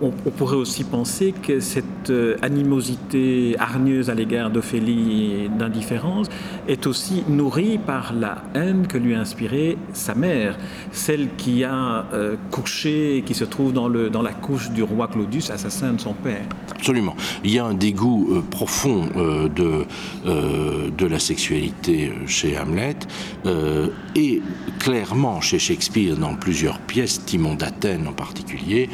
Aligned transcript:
on, 0.00 0.10
pourrait 0.10 0.56
aussi 0.56 0.84
penser 0.84 1.32
que 1.32 1.60
cette 1.60 2.10
euh, 2.10 2.36
animosité 2.42 3.56
hargneuse 3.58 4.10
à 4.10 4.14
l'égard 4.14 4.50
d'Ophélie 4.50 5.44
et 5.44 5.48
d'indifférence 5.48 6.28
est 6.68 6.86
aussi 6.86 7.22
nourrie 7.28 7.78
par 7.78 8.14
la 8.14 8.42
haine 8.54 8.86
que 8.86 8.98
lui 8.98 9.14
a 9.14 9.20
inspirée 9.20 9.76
sa 9.92 10.14
mère, 10.14 10.56
celle 10.92 11.34
qui 11.36 11.64
a 11.64 12.06
euh, 12.12 12.36
couché 12.50 13.22
qui 13.26 13.34
se 13.34 13.44
trouve 13.44 13.72
dans, 13.72 13.88
la 13.88 14.32
couche 14.32 14.70
du 14.70 14.82
roi 14.82 15.08
Claudius, 15.08 15.50
assassin 15.50 15.92
de 15.92 16.00
son 16.00 16.14
père. 16.14 16.44
Absolument. 16.70 17.14
Il 17.44 17.52
y 17.52 17.58
a 17.58 17.64
un 17.64 17.74
dégoût 17.74 18.28
euh, 18.30 18.40
profond 18.40 19.04
de 19.14 21.06
la 21.06 21.18
sexualité 21.18 22.12
chez 22.26 22.58
Hamlet 22.58 22.96
et 24.14 24.42
clairement 24.78 25.40
chez 25.40 25.58
Shakespeare 25.58 26.16
dans 26.16 26.34
plusieurs 26.34 26.78
pièces, 26.78 27.24
Timon 27.24 27.54
d'Athènes 27.54 28.06
en 28.08 28.12
particulier 28.12 28.88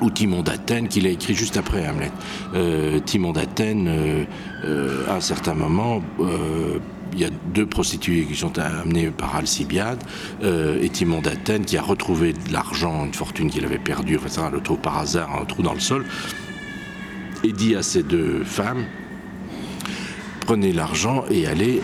ou 0.00 0.10
Timon 0.10 0.42
d'Athènes, 0.42 0.88
qu'il 0.88 1.06
a 1.06 1.10
écrit 1.10 1.34
juste 1.34 1.56
après 1.56 1.86
Hamlet. 1.86 2.10
Euh, 2.54 3.00
Timon 3.00 3.32
d'Athènes, 3.32 3.88
euh, 3.88 4.24
euh, 4.64 5.08
à 5.08 5.16
un 5.16 5.20
certain 5.20 5.54
moment, 5.54 6.02
il 7.12 7.18
y 7.18 7.24
a 7.24 7.30
deux 7.52 7.66
prostituées 7.66 8.24
qui 8.24 8.36
sont 8.36 8.58
amenées 8.58 9.10
par 9.10 9.34
Alcibiade, 9.36 10.02
et 10.42 10.88
Timon 10.90 11.20
d'Athènes 11.20 11.64
qui 11.64 11.76
a 11.76 11.82
retrouvé 11.82 12.32
de 12.32 12.52
l'argent, 12.52 13.04
une 13.04 13.14
fortune 13.14 13.50
qu'il 13.50 13.64
avait 13.64 13.78
perdue, 13.78 14.16
enfin 14.16 14.28
ça, 14.28 14.50
le 14.50 14.60
trouve 14.60 14.78
par 14.78 14.98
hasard, 14.98 15.36
un 15.40 15.44
trou 15.44 15.62
dans 15.62 15.74
le 15.74 15.80
sol, 15.80 16.04
et 17.42 17.52
dit 17.52 17.74
à 17.74 17.82
ces 17.82 18.04
deux 18.04 18.44
femmes, 18.44 18.84
prenez 20.46 20.72
l'argent 20.72 21.24
et 21.30 21.46
allez 21.46 21.82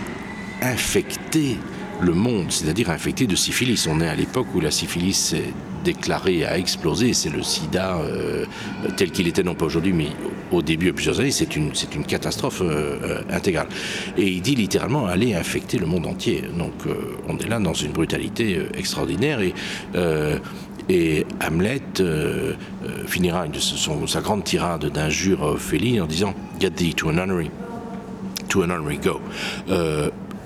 infecter 0.62 1.56
le 2.00 2.12
monde, 2.12 2.46
c'est-à-dire 2.50 2.90
infecter 2.90 3.26
de 3.26 3.34
syphilis. 3.34 3.88
On 3.90 4.00
est 4.00 4.08
à 4.08 4.14
l'époque 4.14 4.46
où 4.54 4.60
la 4.60 4.70
syphilis 4.70 5.32
est 5.32 5.52
déclaré 5.86 6.44
à 6.44 6.58
exploser. 6.58 7.14
C'est 7.14 7.30
le 7.30 7.42
sida 7.42 7.98
euh, 7.98 8.44
tel 8.96 9.10
qu'il 9.12 9.28
était, 9.28 9.44
non 9.44 9.54
pas 9.54 9.66
aujourd'hui, 9.66 9.92
mais 9.92 10.08
au 10.50 10.60
début, 10.60 10.92
plusieurs 10.92 11.20
années, 11.20 11.30
c'est 11.30 11.54
une, 11.54 11.74
c'est 11.74 11.94
une 11.94 12.04
catastrophe 12.04 12.60
euh, 12.60 12.98
euh, 13.02 13.22
intégrale. 13.30 13.68
Et 14.18 14.26
il 14.26 14.42
dit 14.42 14.56
littéralement 14.56 15.06
aller 15.06 15.34
infecter 15.34 15.78
le 15.78 15.86
monde 15.86 16.06
entier. 16.06 16.42
Donc 16.58 16.74
on 17.28 17.38
est 17.38 17.48
là 17.48 17.60
dans 17.60 17.72
une 17.72 17.92
brutalité 17.92 18.60
extraordinaire. 18.76 19.40
Et, 19.40 19.54
et 20.88 21.26
Hamlet 21.44 21.82
finira 23.06 23.46
son, 23.58 24.06
sa 24.06 24.20
grande 24.20 24.44
tirade 24.44 24.86
d'injures 24.86 25.42
à 25.42 25.50
Ophélie 25.52 26.00
en 26.00 26.06
disant 26.06 26.34
Get 26.60 26.70
thee 26.70 26.94
to 26.94 27.08
a 27.08 27.12
nunnery, 27.12 27.50
to 28.48 28.62
a 28.62 28.66
nunnery, 28.66 28.98
go 28.98 29.20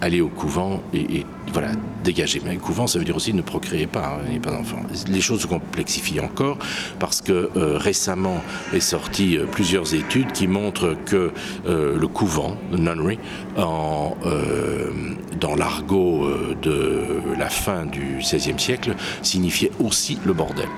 aller 0.00 0.20
au 0.20 0.28
couvent 0.28 0.82
et, 0.94 1.24
voilà, 1.52 1.70
dégager. 2.04 2.40
Mais 2.44 2.56
couvent, 2.56 2.86
ça 2.86 2.98
veut 2.98 3.04
dire 3.04 3.16
aussi 3.16 3.34
ne 3.34 3.42
procréer 3.42 3.86
pas, 3.86 4.18
hein, 4.20 4.38
pas 4.40 4.52
d'enfants. 4.52 4.82
Les 5.08 5.20
choses 5.20 5.42
se 5.42 5.46
complexifient 5.46 6.20
encore 6.20 6.58
parce 6.98 7.20
que 7.20 7.50
euh, 7.56 7.76
récemment 7.76 8.40
est 8.72 8.80
sorti 8.80 9.36
euh, 9.36 9.46
plusieurs 9.46 9.94
études 9.94 10.32
qui 10.32 10.46
montrent 10.46 10.96
que 11.06 11.32
euh, 11.66 11.98
le 11.98 12.08
couvent, 12.08 12.56
le 12.70 12.78
nunnery, 12.78 13.18
dans 13.56 15.54
l'argot 15.56 16.28
de 16.62 17.04
la 17.38 17.48
fin 17.48 17.86
du 17.86 18.18
XVIe 18.20 18.58
siècle, 18.58 18.94
signifiait 19.22 19.72
aussi 19.80 20.18
le 20.24 20.32
bordel. 20.32 20.68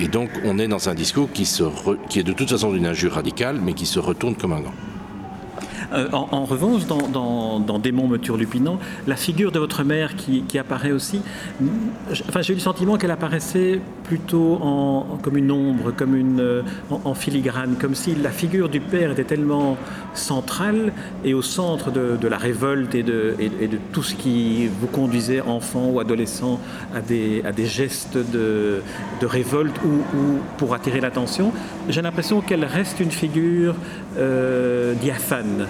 et 0.00 0.08
donc 0.08 0.30
on 0.44 0.58
est 0.58 0.68
dans 0.68 0.88
un 0.88 0.94
discours 0.94 1.30
qui 1.32 1.42
est 1.42 2.22
de 2.22 2.32
toute 2.32 2.50
façon 2.50 2.72
d'une 2.72 2.86
injure 2.86 3.12
radicale, 3.12 3.60
mais 3.62 3.74
qui 3.74 3.86
se 3.86 3.98
retourne 3.98 4.34
comme 4.34 4.52
un 4.52 4.60
gant. 4.60 4.74
Euh, 5.92 6.08
en, 6.12 6.44
revanche, 6.44 6.86
dans, 6.86 7.58
dans, 7.60 7.78
Démon 7.78 8.08
me 8.08 8.18
turlupinant, 8.18 8.78
la 9.06 9.16
figure 9.16 9.52
de 9.52 9.58
votre 9.58 9.84
mère 9.84 10.16
qui, 10.16 10.58
apparaît 10.58 10.92
aussi, 10.92 11.20
enfin, 12.28 12.42
j'ai 12.42 12.52
eu 12.52 12.56
le 12.56 12.62
sentiment 12.62 12.96
qu'elle 12.96 13.10
apparaissait 13.10 13.80
plutôt 14.04 14.58
en, 14.60 15.18
comme 15.22 15.36
une 15.36 15.50
ombre, 15.50 15.92
comme 15.96 16.16
une, 16.16 16.40
euh, 16.40 16.62
en, 16.90 17.14
filigrane, 17.14 17.76
comme 17.80 17.94
si 17.94 18.14
la 18.14 18.30
figure 18.30 18.68
du 18.68 18.80
père 18.80 19.12
était 19.12 19.24
tellement 19.24 19.76
centrale 20.14 20.92
et 21.24 21.34
au 21.34 21.42
centre 21.42 21.90
de, 21.90 22.28
la 22.28 22.38
révolte 22.38 22.94
et 22.94 23.02
de, 23.02 23.36
tout 23.92 24.02
ce 24.02 24.14
qui 24.14 24.66
vous 24.66 24.88
conduisait, 24.88 25.40
enfant 25.40 25.88
ou 25.88 26.00
adolescent, 26.00 26.60
à 26.94 27.00
des, 27.00 27.42
gestes 27.66 28.16
de, 28.16 28.82
de 29.20 29.26
révolte 29.26 29.76
ou, 29.84 30.38
pour 30.56 30.74
attirer 30.74 31.00
l'attention. 31.00 31.52
J'ai 31.88 32.02
l'impression 32.02 32.40
qu'elle 32.40 32.64
reste 32.64 33.00
une 33.00 33.10
figure 33.10 33.74
euh, 34.18 34.94
diaphane. 34.94 35.66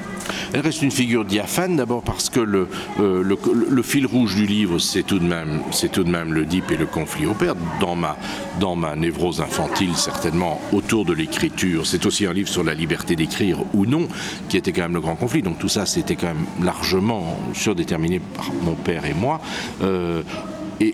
Elle 0.53 0.61
reste 0.61 0.83
une 0.83 0.91
figure 0.91 1.25
diaphane, 1.25 1.77
d'abord 1.77 2.03
parce 2.03 2.31
que 2.31 2.41
le, 2.41 2.69
euh, 3.01 3.23
le, 3.23 3.83
fil 3.83 4.07
rouge 4.07 4.35
du 4.35 4.47
livre, 4.47 4.79
c'est 4.79 5.03
tout, 5.03 5.19
de 5.19 5.27
même, 5.27 5.61
même 6.07 6.33
le 6.33 6.45
DIP 6.45 6.71
et 6.73 6.77
le 6.77 6.87
conflit 6.87 7.27
au 7.27 7.35
père. 7.35 7.55
Dans 7.81 7.95
ma, 7.95 8.17
dans 8.61 8.77
ma 8.77 8.97
névrose 8.97 9.41
infantile, 9.41 9.95
certainement, 9.95 10.61
autour 10.73 11.05
de 11.05 11.13
l'écriture, 11.13 11.87
c'est 11.87 12.07
aussi 12.07 12.27
un 12.27 12.33
livre 12.33 12.49
sur 12.49 12.65
la 12.65 12.75
liberté 12.75 13.17
d'écrire 13.17 13.59
ou 13.75 13.87
non, 13.87 14.09
qui 14.49 14.57
était 14.57 14.73
quand 14.73 14.83
même 14.83 14.95
le 14.95 15.01
grand 15.01 15.17
conflit. 15.17 15.43
Donc 15.43 15.59
tout 15.59 15.69
ça, 15.69 15.87
c'était 15.87 16.17
quand 16.17 16.29
même 16.29 16.47
largement 16.63 17.39
surdéterminé 17.55 18.21
par 18.21 18.51
mon 18.63 18.75
père 18.75 19.05
et 19.05 19.15
moi. 19.15 19.41
Euh, 19.83 20.23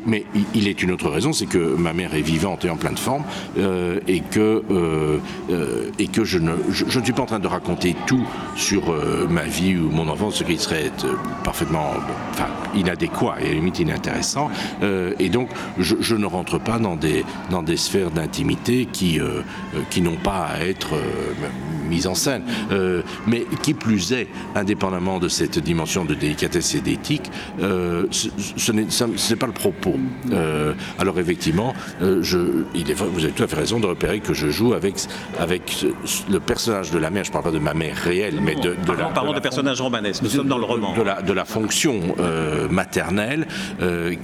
mais 0.06 0.24
il 0.54 0.68
est 0.68 0.82
une 0.82 0.90
autre 0.90 1.08
raison, 1.08 1.32
c'est 1.32 1.46
que 1.46 1.58
ma 1.58 1.92
mère 1.92 2.14
est 2.14 2.22
vivante 2.22 2.64
et 2.64 2.70
en 2.70 2.76
pleine 2.76 2.96
forme, 2.96 3.24
euh, 3.58 4.00
et 4.08 4.20
que, 4.20 4.62
euh, 4.70 5.18
euh, 5.50 5.90
et 5.98 6.06
que 6.06 6.24
je, 6.24 6.38
ne, 6.38 6.52
je, 6.70 6.98
ne 6.98 7.04
suis 7.04 7.12
pas 7.12 7.22
en 7.22 7.26
train 7.26 7.38
de 7.38 7.46
raconter 7.46 7.94
tout 8.06 8.26
sur 8.56 8.94
ma 9.28 9.44
vie 9.44 9.76
ou 9.76 9.90
mon 9.90 10.08
enfance, 10.08 10.36
ce 10.36 10.44
qui 10.44 10.56
serait 10.58 10.90
parfaitement 11.42 11.92
enfin, 12.30 12.46
inadéquat 12.74 13.36
et 13.40 13.46
à 13.46 13.48
la 13.48 13.54
limite 13.54 13.78
inintéressant. 13.78 14.50
et 15.18 15.28
donc, 15.28 15.48
je, 15.78 15.96
je, 16.00 16.14
ne 16.14 16.26
rentre 16.26 16.58
pas 16.58 16.78
dans 16.78 16.96
des, 16.96 17.24
dans 17.50 17.62
des 17.62 17.76
sphères 17.76 18.10
d'intimité 18.10 18.86
qui, 18.86 19.18
qui 19.90 20.02
n'ont 20.02 20.16
pas 20.16 20.46
à 20.46 20.60
être 20.60 20.94
mises 21.84 22.06
en 22.06 22.14
scène. 22.14 22.42
mais 23.26 23.46
qui 23.62 23.74
plus 23.74 24.12
est, 24.12 24.28
indépendamment 24.54 25.18
de 25.18 25.28
cette 25.28 25.58
dimension 25.58 26.04
de 26.04 26.14
délicatesse 26.14 26.74
et 26.74 26.80
d'éthique, 26.80 27.30
ce 27.60 28.72
n'est 28.72 29.36
pas 29.36 29.46
le 29.46 29.52
propos 29.52 29.94
euh, 30.32 30.74
alors 30.98 31.18
effectivement, 31.18 31.74
euh, 32.02 32.22
je, 32.22 32.64
il 32.74 32.90
est, 32.90 32.94
vous 32.94 33.24
avez 33.24 33.32
tout 33.32 33.42
à 33.42 33.46
fait 33.46 33.56
raison 33.56 33.80
de 33.80 33.86
repérer 33.86 34.20
que 34.20 34.34
je 34.34 34.48
joue 34.48 34.74
avec, 34.74 34.96
avec 35.38 35.84
le 36.30 36.40
personnage 36.40 36.90
de 36.90 36.98
la 36.98 37.10
mère, 37.10 37.24
je 37.24 37.30
ne 37.30 37.32
parle 37.32 37.44
pas 37.44 37.50
de 37.50 37.58
ma 37.58 37.74
mère 37.74 37.96
réelle, 37.96 38.40
mais 38.40 38.54
de, 38.54 38.74
de 38.74 38.92
la... 38.92 39.06
Parlons 39.06 39.32
de, 39.32 39.40
personnage 39.40 39.80
romanesque, 39.80 40.22
nous 40.22 40.30
sommes 40.30 40.48
dans 40.48 40.58
le 40.58 40.64
roman. 40.64 40.94
De 40.94 41.02
la, 41.02 41.22
de 41.22 41.32
la 41.32 41.44
fonction 41.44 42.00
euh, 42.18 42.68
maternelle 42.68 43.46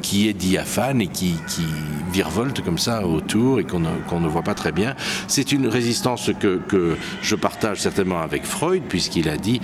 qui 0.03 0.29
est 0.29 0.33
diaphane 0.33 1.01
et 1.01 1.07
qui, 1.07 1.35
qui 1.49 1.65
virevolte 2.11 2.63
comme 2.63 2.79
ça 2.79 3.07
autour 3.07 3.61
et 3.61 3.65
qu'on 3.65 3.81
ne, 3.81 3.89
ne, 3.89 4.29
voit 4.29 4.43
pas 4.43 4.55
très 4.55 4.73
bien. 4.73 4.95
C'est 5.29 5.53
une 5.53 5.67
résistance 5.67 6.31
que, 6.39 6.59
que, 6.69 6.97
je 7.23 7.35
partage 7.35 7.50
certainement 7.77 8.21
avec 8.21 8.45
Freud, 8.45 8.83
puisqu'il 8.89 9.29
a 9.29 9.37
dit 9.37 9.61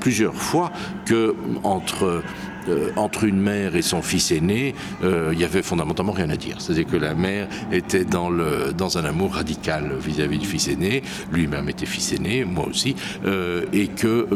plusieurs 0.00 0.34
fois 0.34 0.72
que 1.04 1.34
entre 1.62 2.22
euh, 2.68 2.90
entre 2.96 3.24
une 3.24 3.40
mère 3.40 3.76
et 3.76 3.82
son 3.82 4.02
fils 4.02 4.30
aîné, 4.30 4.74
euh, 5.02 5.30
il 5.32 5.38
y 5.38 5.44
avait 5.44 5.62
fondamentalement 5.62 6.12
rien 6.12 6.30
à 6.30 6.36
dire. 6.36 6.60
C'est-à-dire 6.60 6.86
que 6.86 6.96
la 6.96 7.14
mère 7.14 7.48
était 7.72 8.04
dans, 8.04 8.30
le, 8.30 8.72
dans 8.76 8.98
un 8.98 9.04
amour 9.04 9.34
radical 9.34 9.92
vis-à-vis 10.00 10.38
du 10.38 10.46
fils 10.46 10.68
aîné, 10.68 11.02
lui-même 11.32 11.68
était 11.68 11.86
fils 11.86 12.12
aîné, 12.12 12.44
moi 12.44 12.66
aussi, 12.66 12.94
euh, 13.26 13.64
et 13.72 13.88
que, 13.88 14.26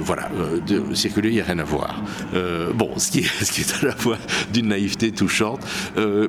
voilà, 0.00 0.28
que 0.66 1.20
lui, 1.20 1.30
il 1.30 1.34
n'y 1.34 1.40
a 1.40 1.44
rien 1.44 1.58
à 1.58 1.64
voir. 1.64 2.02
bon, 2.74 2.90
ce 2.96 3.10
qui, 3.10 3.20
est, 3.20 3.82
à 3.82 3.86
la 3.86 3.92
fois 3.92 4.16
d'une 4.52 4.68
naïveté 4.68 5.12
touchante, 5.12 5.60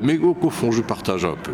mais 0.01 0.17
au, 0.17 0.50
fond, 0.50 0.72
je 0.72 0.81
partage 0.81 1.25
un 1.25 1.35
peu. 1.41 1.51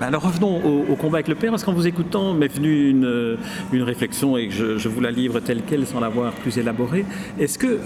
Bah, 0.00 0.06
alors 0.06 0.22
revenons 0.22 0.64
au, 0.90 0.96
combat 0.96 1.18
avec 1.18 1.28
le 1.28 1.34
père, 1.34 1.50
parce 1.50 1.64
qu'en 1.64 1.72
vous 1.72 1.86
écoutant 1.86 2.34
m'est 2.34 2.48
venue 2.48 2.90
une, 2.90 3.36
une 3.72 3.82
réflexion 3.82 4.36
et 4.36 4.50
je, 4.50 4.88
vous 4.88 5.00
la 5.00 5.10
livre 5.10 5.40
telle 5.40 5.62
qu'elle 5.62 5.86
sans 5.86 6.00
l'avoir 6.00 6.32
plus 6.32 6.58
élaborée. 6.58 7.04
Est-ce 7.38 7.58
que 7.58 7.78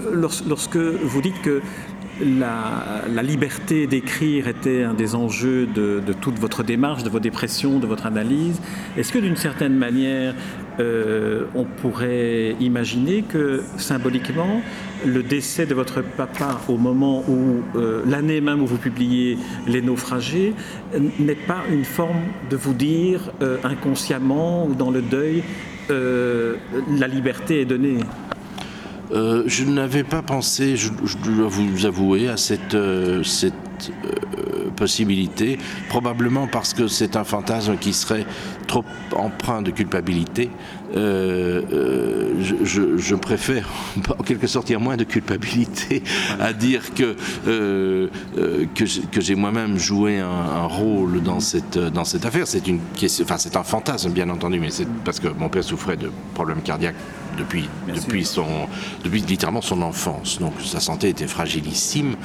lorsque 0.47 0.77
vous 0.77 1.21
dites 1.21 1.38
que 1.41 1.61
la, 2.21 3.23
liberté 3.23 3.87
d'écrire 3.87 4.47
était 4.47 4.83
un 4.83 4.93
des 4.93 5.15
enjeux 5.15 5.65
de, 5.65 6.01
toute 6.19 6.39
votre 6.39 6.63
démarche, 6.63 7.03
de 7.03 7.09
vos 7.09 7.19
dépressions, 7.19 7.79
de 7.79 7.87
votre 7.87 8.05
analyse. 8.05 8.59
Est-ce 8.97 9.11
que 9.11 9.19
d'une 9.19 9.35
certaine 9.35 9.75
manière, 9.75 10.33
euh, 10.79 11.45
on 11.55 11.63
pourrait 11.65 12.55
imaginer 12.59 13.21
que 13.21 13.61
symboliquement, 13.77 14.61
le 15.05 15.23
décès 15.23 15.65
de 15.65 15.73
votre 15.73 16.01
papa 16.01 16.59
au 16.67 16.77
moment 16.77 17.23
où, 17.27 17.63
euh, 17.77 18.01
l'année 18.05 18.41
même 18.41 18.61
où 18.61 18.65
vous 18.65 18.77
publiez 18.77 19.37
Les 19.67 19.81
naufragés, 19.81 20.53
n'est 21.19 21.35
pas 21.35 21.63
une 21.71 21.85
forme 21.85 22.21
de 22.49 22.57
vous 22.57 22.73
dire 22.73 23.31
euh, 23.41 23.57
inconsciemment 23.63 24.65
ou 24.65 24.73
dans 24.73 24.91
le 24.91 25.01
deuil, 25.01 25.43
la 25.89 27.07
liberté 27.07 27.61
est 27.61 27.65
donnée? 27.65 27.97
Euh, 29.11 29.43
je 29.47 29.65
n'avais 29.65 30.03
pas 30.03 30.21
pensé, 30.21 30.75
je, 30.75 30.91
dois 30.91 31.47
vous 31.47 31.85
avouer, 31.85 32.27
à 32.29 32.37
cette, 32.37 32.75
euh, 32.75 33.23
cette 33.23 33.53
euh, 33.89 34.69
possibilité, 34.75 35.57
probablement 35.87 36.45
parce 36.47 36.73
que 36.73 36.87
c'est 36.87 37.15
un 37.15 37.23
fantasme 37.23 37.77
qui 37.77 37.93
serait 37.93 38.25
trop 38.67 38.85
empreint 39.15 39.63
de 39.63 39.71
culpabilité. 39.71 40.51
Je, 40.93 41.63
préfère, 43.15 43.69
en 44.19 44.23
quelque 44.23 44.47
sorte, 44.47 44.69
y 44.69 44.75
moins 44.75 44.97
de 44.97 45.05
culpabilité 45.05 46.03
à 46.39 46.53
dire 46.53 46.93
que, 46.93 47.15
que, 48.75 49.21
j'ai 49.21 49.35
moi-même 49.35 49.77
joué 49.77 50.19
un, 50.19 50.65
rôle 50.65 51.21
dans 51.21 51.39
cette, 51.39 51.79
dans 51.79 52.05
cette 52.05 52.25
affaire. 52.25 52.47
C'est 52.47 53.55
un 53.55 53.63
fantasme, 53.63 54.11
bien 54.11 54.29
entendu, 54.29 54.59
mais 54.59 54.69
c'est 54.69 54.87
parce 55.03 55.19
que 55.19 55.27
mon 55.27 55.49
père 55.49 55.63
souffrait 55.63 55.97
de 55.97 56.11
problèmes 56.33 56.61
cardiaques 56.61 56.95
depuis, 57.39 57.69
depuis, 57.93 58.25
son, 58.25 58.45
depuis 59.03 59.21
littéralement 59.21 59.61
son 59.61 59.81
enfance. 59.81 60.39
Donc 60.39 60.53
sa 60.63 60.79
santé 60.79 61.09
était 61.09 61.27
fragilissime. 61.27 62.15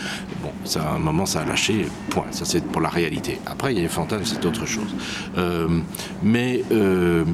Bon, 0.43 0.51
ça, 0.65 0.83
à 0.83 0.95
un 0.95 0.99
moment, 0.99 1.27
ça 1.27 1.41
a 1.41 1.45
lâché, 1.45 1.87
point. 2.11 2.27
Ça, 2.31 2.45
c'est 2.45 2.65
pour 2.65 2.81
la 2.81 2.89
réalité. 2.89 3.41
Après, 3.47 3.73
il 3.73 3.77
y 3.77 3.81
a 3.81 3.83
les 3.83 3.89
fantasmes, 3.89 4.25
c'est 4.25 4.45
autre 4.45 4.67
chose. 4.67 4.95
Euh, 5.39 5.81
mais 6.23 6.63
euh, 6.73 7.25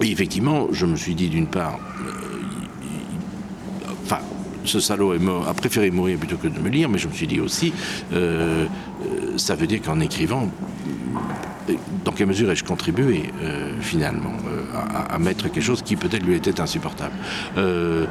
effectivement, 0.00 0.68
je 0.72 0.86
me 0.86 0.96
suis 0.96 1.14
dit 1.14 1.28
d'une 1.28 1.46
part, 1.46 1.78
euh, 2.00 2.12
enfin, 4.04 4.18
ce 4.64 4.80
salaud 4.80 5.12
a 5.12 5.54
préféré 5.54 5.90
mourir 5.90 6.18
plutôt 6.18 6.36
que 6.36 6.48
de 6.48 6.58
me 6.60 6.68
lire, 6.68 6.88
mais 6.88 6.98
je 6.98 7.08
me 7.08 7.12
suis 7.12 7.26
dit 7.26 7.40
aussi, 7.40 7.72
ça 9.36 9.54
veut 9.56 9.66
dire 9.66 9.82
qu'en 9.82 9.98
écrivant, 9.98 10.48
dans 12.04 12.12
quelle 12.12 12.26
mesure 12.26 12.50
ai-je 12.50 12.64
contribué 12.64 13.30
euh, 13.42 13.72
finalement 13.80 14.32
euh, 14.46 14.62
à, 15.10 15.18
mettre 15.18 15.50
quelque 15.50 15.64
chose 15.64 15.82
qui 15.82 15.96
peut-être 15.96 16.24
lui 16.24 16.34
était 16.34 16.60
insupportable 16.60 17.14
euh, 17.56 18.06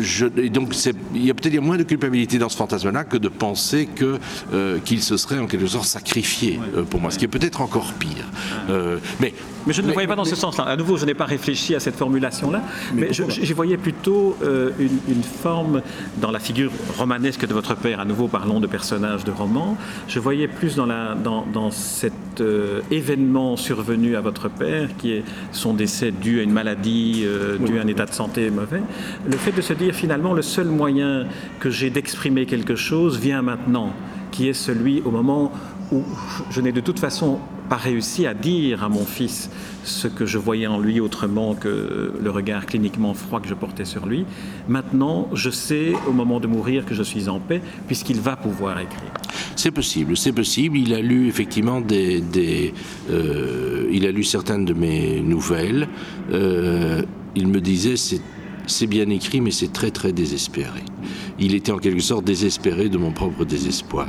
je, 0.00 0.26
et 0.38 0.48
donc 0.48 0.74
il 1.14 1.24
y 1.24 1.30
a 1.30 1.34
peut-être 1.34 1.60
moins 1.60 1.76
de 1.76 1.82
culpabilité 1.82 2.38
dans 2.38 2.48
ce 2.48 2.56
fantasme-là 2.56 3.04
que 3.04 3.18
de 3.18 3.28
penser 3.28 3.86
que 3.86 4.18
qu'il 4.86 5.02
se 5.02 5.18
serait 5.18 5.38
en 5.38 5.46
quelque 5.46 5.66
sorte 5.66 5.84
sacrifié 5.84 6.58
pour 6.88 6.98
moi, 6.98 7.10
ce 7.10 7.18
qui 7.18 7.26
est 7.26 7.28
peut-être 7.28 7.60
encore 7.60 7.92
pire. 7.92 8.24
mais 9.20 9.34
mais 9.66 9.72
je 9.72 9.82
ne 9.82 9.88
le 9.88 9.92
voyais 9.92 10.08
pas 10.08 10.16
dans 10.16 10.24
ce 10.24 10.36
sens-là. 10.36 10.64
À 10.64 10.76
nouveau, 10.76 10.96
je 10.96 11.04
n'ai 11.04 11.14
pas 11.14 11.24
réfléchi 11.24 11.74
à 11.74 11.80
cette 11.80 11.96
formulation-là, 11.96 12.62
mais, 12.94 13.10
j'y 13.12 13.52
voyais 13.52 13.76
plutôt 13.76 14.36
euh, 14.42 14.70
une, 14.78 15.22
forme 15.22 15.82
dans 16.20 16.30
la 16.30 16.38
figure 16.38 16.70
romanesque 16.96 17.46
de 17.46 17.52
votre 17.52 17.74
père. 17.74 18.00
À 18.00 18.04
nouveau, 18.04 18.28
parlons 18.28 18.60
de 18.60 18.66
personnages 18.66 19.24
de 19.24 19.30
roman. 19.30 19.76
Je 20.08 20.20
voyais 20.20 20.48
plus 20.48 20.76
dans, 20.76 20.86
la, 20.86 21.14
dans, 21.14 21.44
dans 21.52 21.70
cet 21.70 22.12
euh, 22.40 22.80
événement 22.90 23.56
survenu 23.56 24.16
à 24.16 24.20
votre 24.20 24.48
père, 24.48 24.90
qui 24.96 25.12
est 25.12 25.24
son 25.52 25.74
décès 25.74 26.12
dû 26.12 26.40
à 26.40 26.42
une 26.42 26.52
maladie, 26.52 27.22
euh, 27.24 27.58
dû 27.58 27.78
à 27.78 27.82
un 27.82 27.86
état 27.86 28.06
de 28.06 28.12
santé 28.12 28.50
mauvais. 28.50 28.82
Le 29.26 29.36
fait 29.36 29.52
de 29.52 29.60
se 29.60 29.72
dire 29.72 29.94
finalement, 29.94 30.32
le 30.32 30.42
seul 30.42 30.66
moyen 30.66 31.26
que 31.60 31.70
j'ai 31.70 31.90
d'exprimer 31.90 32.46
quelque 32.46 32.76
chose 32.76 33.18
vient 33.18 33.42
maintenant, 33.42 33.92
qui 34.30 34.48
est 34.48 34.54
celui 34.54 35.02
au 35.04 35.10
moment 35.10 35.52
où 35.92 36.02
je 36.50 36.60
n'ai 36.60 36.72
de 36.72 36.80
toute 36.80 36.98
façon 36.98 37.38
pas 37.68 37.76
réussi 37.76 38.26
à 38.26 38.34
dire 38.34 38.84
à 38.84 38.88
mon 38.88 39.04
fils 39.04 39.50
ce 39.84 40.08
que 40.08 40.26
je 40.26 40.38
voyais 40.38 40.66
en 40.66 40.78
lui 40.78 41.00
autrement 41.00 41.54
que 41.54 42.12
le 42.20 42.30
regard 42.30 42.66
cliniquement 42.66 43.14
froid 43.14 43.40
que 43.40 43.48
je 43.48 43.54
portais 43.54 43.84
sur 43.84 44.06
lui. 44.06 44.24
Maintenant, 44.68 45.28
je 45.32 45.50
sais 45.50 45.92
au 46.08 46.12
moment 46.12 46.40
de 46.40 46.46
mourir 46.46 46.84
que 46.84 46.94
je 46.94 47.02
suis 47.02 47.28
en 47.28 47.40
paix 47.40 47.60
puisqu'il 47.86 48.20
va 48.20 48.36
pouvoir 48.36 48.78
écrire. 48.80 49.12
C'est 49.54 49.70
possible, 49.70 50.16
c'est 50.16 50.32
possible. 50.32 50.76
Il 50.78 50.92
a 50.94 51.00
lu 51.00 51.28
effectivement 51.28 51.80
des, 51.80 52.22
euh, 53.10 53.88
il 53.90 54.06
a 54.06 54.12
lu 54.12 54.22
certaines 54.22 54.64
de 54.64 54.74
mes 54.74 55.20
nouvelles. 55.20 55.88
Euh, 56.32 57.02
il 57.34 57.48
me 57.48 57.60
disait 57.60 57.94
c'est 58.66 58.86
bien 58.86 59.08
écrit, 59.10 59.40
mais 59.40 59.50
c'est 59.50 59.72
très 59.72 59.90
très 59.90 60.12
désespéré. 60.12 60.82
Il 61.38 61.54
était 61.54 61.72
en 61.72 61.78
quelque 61.78 62.00
sorte 62.00 62.24
désespéré 62.24 62.88
de 62.88 62.98
mon 62.98 63.12
propre 63.12 63.44
désespoir. 63.44 64.08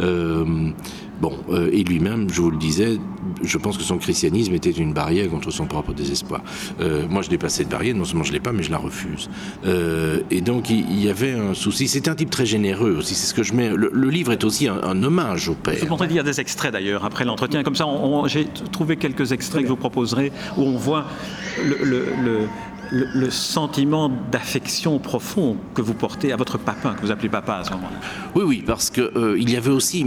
Euh, 0.00 0.70
Bon, 1.20 1.32
euh, 1.48 1.70
et 1.72 1.84
lui-même, 1.84 2.28
je 2.28 2.40
vous 2.40 2.50
le 2.50 2.56
disais, 2.56 2.98
je 3.42 3.58
pense 3.58 3.78
que 3.78 3.84
son 3.84 3.98
christianisme 3.98 4.52
était 4.54 4.70
une 4.70 4.92
barrière 4.92 5.28
contre 5.30 5.50
son 5.50 5.66
propre 5.66 5.92
désespoir. 5.92 6.42
Euh, 6.80 7.04
moi, 7.08 7.22
je 7.22 7.30
n'ai 7.30 7.38
pas 7.38 7.48
cette 7.48 7.68
barrière, 7.68 7.94
non 7.94 8.04
seulement 8.04 8.24
je 8.24 8.30
ne 8.30 8.34
l'ai 8.34 8.40
pas, 8.40 8.52
mais 8.52 8.62
je 8.62 8.70
la 8.70 8.78
refuse. 8.78 9.30
Euh, 9.64 10.20
et 10.30 10.40
donc, 10.40 10.70
il, 10.70 11.00
y 11.00 11.08
avait 11.08 11.32
un 11.32 11.54
souci. 11.54 11.86
C'est 11.88 12.08
un 12.08 12.14
type 12.14 12.30
très 12.30 12.46
généreux 12.46 12.96
aussi, 12.98 13.14
c'est 13.14 13.26
ce 13.26 13.34
que 13.34 13.42
je 13.42 13.54
mets. 13.54 13.70
Le, 13.70 14.10
livre 14.10 14.32
est 14.32 14.44
aussi 14.44 14.68
un, 14.68 15.02
hommage 15.02 15.48
au 15.48 15.54
père. 15.54 15.76
Je 15.78 16.14
y 16.14 16.18
a 16.18 16.22
des 16.22 16.40
extraits 16.40 16.72
d'ailleurs 16.72 17.04
après 17.04 17.24
l'entretien. 17.24 17.62
Comme 17.62 17.74
ça, 17.74 17.86
j'ai 18.26 18.46
trouvé 18.72 18.96
quelques 18.96 19.32
extraits 19.32 19.62
que 19.62 19.66
je 19.66 19.72
vous 19.72 19.76
proposerai 19.76 20.30
où 20.56 20.62
on 20.62 20.76
voit 20.76 21.06
le, 21.64 22.48
le 22.90 23.30
sentiment 23.30 24.10
d'affection 24.30 24.98
profond 24.98 25.56
que 25.74 25.82
vous 25.82 25.94
portez 25.94 26.32
à 26.32 26.36
votre 26.36 26.58
papa, 26.58 26.94
que 26.94 27.00
vous 27.00 27.10
appelez 27.10 27.28
papa 27.28 27.56
à 27.56 27.64
ce 27.64 27.72
moment-là. 27.72 27.96
Oui, 28.34 28.44
oui, 28.46 28.64
parce 28.66 28.90
qu'il 28.90 29.10
il 29.38 29.50
y 29.50 29.56
avait 29.56 29.70
aussi 29.70 30.06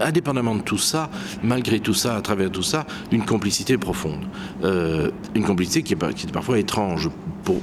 indépendamment 0.00 0.54
de 0.54 0.62
tout 0.62 0.78
ça, 0.78 1.10
malgré 1.42 1.80
tout 1.80 1.94
ça, 1.94 2.16
à 2.16 2.20
travers 2.20 2.50
tout 2.50 2.62
ça, 2.62 2.86
une 3.12 3.24
complicité 3.24 3.78
profonde. 3.78 4.24
Euh, 4.62 5.10
une 5.34 5.44
complicité 5.44 5.82
qui, 5.82 5.94
est, 5.94 6.32
parfois 6.32 6.58
étrange. 6.58 7.10
Pour 7.44 7.60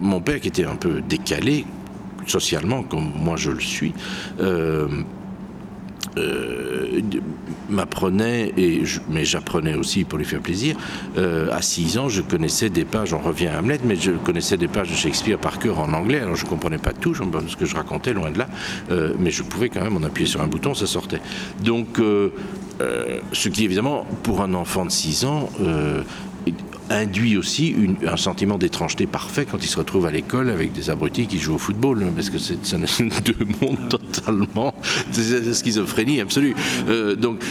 mon 0.00 0.20
père, 0.20 0.40
qui 0.40 0.48
était 0.48 0.64
un 0.64 0.76
peu 0.76 1.00
décalé 1.00 1.64
socialement, 2.26 2.82
comme 2.82 3.12
moi 3.16 3.36
je 3.36 3.50
le 3.50 3.60
suis, 3.60 3.94
euh, 4.40 4.88
euh, 6.18 7.00
m'apprenait, 7.68 8.54
mais 9.10 9.24
j'apprenais 9.24 9.74
aussi 9.74 10.04
pour 10.04 10.18
lui 10.18 10.24
faire 10.24 10.40
plaisir. 10.40 10.76
Euh, 11.18 11.52
à 11.52 11.62
6 11.62 11.98
ans, 11.98 12.08
je 12.08 12.22
connaissais 12.22 12.70
des 12.70 12.84
pages, 12.84 13.12
on 13.12 13.18
revient 13.18 13.48
à 13.48 13.58
Hamlet, 13.58 13.78
mais 13.84 13.96
je 13.96 14.12
connaissais 14.12 14.56
des 14.56 14.68
pages 14.68 14.90
de 14.90 14.94
Shakespeare 14.94 15.38
par 15.38 15.58
cœur 15.58 15.78
en 15.78 15.92
anglais. 15.92 16.20
Alors 16.20 16.36
je 16.36 16.44
ne 16.44 16.50
comprenais 16.50 16.78
pas 16.78 16.92
tout, 16.92 17.14
ce 17.14 17.56
que 17.56 17.66
je 17.66 17.76
racontais, 17.76 18.14
loin 18.14 18.30
de 18.30 18.38
là, 18.38 18.48
euh, 18.90 19.12
mais 19.18 19.30
je 19.30 19.42
pouvais 19.42 19.68
quand 19.68 19.82
même 19.82 19.96
en 19.96 20.02
appuyer 20.02 20.28
sur 20.28 20.40
un 20.40 20.46
bouton, 20.46 20.74
ça 20.74 20.86
sortait. 20.86 21.20
Donc, 21.62 21.98
ce 21.98 23.48
qui 23.48 23.64
évidemment, 23.64 24.06
pour 24.22 24.40
un 24.40 24.54
enfant 24.54 24.84
de 24.84 24.90
6 24.90 25.24
ans, 25.24 25.50
induit 26.90 27.36
aussi 27.36 27.74
un 28.06 28.16
sentiment 28.16 28.58
d'étrangeté 28.58 29.06
parfait 29.06 29.46
quand 29.50 29.62
il 29.62 29.68
se 29.68 29.76
retrouve 29.76 30.06
à 30.06 30.10
l'école 30.10 30.50
avec 30.50 30.72
des 30.72 30.90
abrutis 30.90 31.26
qui 31.26 31.38
jouent 31.38 31.54
au 31.54 31.58
football, 31.58 32.04
parce 32.14 32.30
que 32.30 32.38
c'est 32.38 32.58
deux 33.24 33.46
mondes 33.60 33.88
totalement, 33.88 34.74
c'est 35.10 35.54
schizophrénie 35.54 36.20
absolue. 36.20 36.54
Euh, 36.88 37.14
donc 37.14 37.42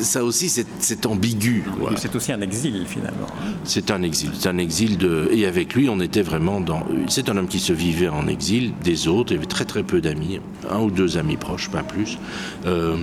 ça 0.00 0.24
aussi, 0.24 0.48
c'est 0.48 1.06
ambigu. 1.06 1.64
C'est 1.96 2.14
aussi 2.14 2.32
un 2.32 2.40
exil 2.40 2.84
finalement. 2.86 3.26
C'est 3.64 3.90
un 3.90 4.02
exil, 4.02 4.30
c'est 4.34 4.48
un 4.48 4.58
exil 4.58 4.98
de... 4.98 5.28
Et 5.32 5.46
avec 5.46 5.74
lui, 5.74 5.88
on 5.88 6.00
était 6.00 6.22
vraiment 6.22 6.60
dans... 6.60 6.84
C'est 7.08 7.28
un 7.28 7.36
homme 7.36 7.48
qui 7.48 7.60
se 7.60 7.72
vivait 7.72 8.08
en 8.08 8.26
exil 8.26 8.72
des 8.82 9.08
autres, 9.08 9.32
il 9.32 9.38
avait 9.38 9.46
très 9.46 9.64
très 9.64 9.82
peu 9.82 10.00
d'amis, 10.00 10.40
un 10.70 10.80
ou 10.80 10.90
deux 10.90 11.18
amis 11.18 11.36
proches, 11.36 11.70
pas 11.70 11.82
plus. 11.82 12.18
Euh, 12.66 12.96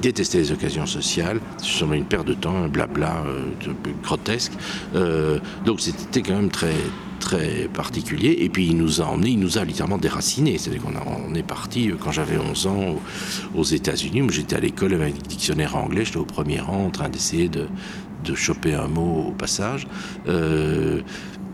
détestait 0.00 0.38
les 0.38 0.52
occasions 0.52 0.86
sociales, 0.86 1.40
ce 1.58 1.84
une 1.84 2.04
perte 2.04 2.26
de 2.26 2.34
temps, 2.34 2.56
un 2.56 2.68
blabla 2.68 3.24
euh, 3.26 3.72
grotesque. 4.02 4.52
Euh, 4.94 5.38
donc 5.64 5.80
c'était 5.80 6.22
quand 6.22 6.36
même 6.36 6.50
très 6.50 6.74
très 7.20 7.68
particulier. 7.72 8.36
Et 8.40 8.48
puis 8.48 8.66
il 8.66 8.76
nous 8.76 9.00
a 9.00 9.04
emmenés, 9.04 9.30
il 9.30 9.38
nous 9.38 9.58
a 9.58 9.64
littéralement 9.64 9.98
déracinés. 9.98 10.58
C'est-à-dire 10.58 10.82
qu'on 10.82 10.94
on 11.30 11.34
est 11.34 11.42
parti 11.46 11.90
euh, 11.90 11.96
quand 11.98 12.10
j'avais 12.10 12.36
11 12.36 12.66
ans 12.66 12.96
aux, 13.54 13.64
États-Unis. 13.64 14.22
J'étais 14.30 14.56
à 14.56 14.60
l'école 14.60 14.94
avec 14.94 15.14
un 15.14 15.28
dictionnaire 15.28 15.76
anglais, 15.76 16.04
j'étais 16.04 16.18
au 16.18 16.24
premier 16.24 16.60
rang 16.60 16.86
en 16.86 16.90
train 16.90 17.08
d'essayer 17.08 17.48
de, 17.48 17.68
de 18.24 18.34
choper 18.34 18.74
un 18.74 18.88
mot 18.88 19.26
au 19.28 19.32
passage. 19.32 19.86